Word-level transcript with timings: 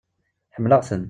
Ḥemmleɣ-ten. 0.55 0.99